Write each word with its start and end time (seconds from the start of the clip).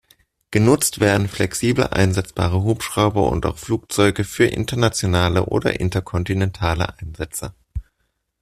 Genutzt 0.49 0.99
werden 0.99 1.27
flexibel 1.27 1.85
einsetzbare 1.85 2.63
Hubschrauber 2.63 3.29
und 3.29 3.45
auch 3.45 3.59
Flugzeuge 3.59 4.23
für 4.23 4.45
internationale 4.45 5.45
oder 5.45 5.79
interkontinentale 5.79 6.97
Einsätze. 6.97 7.53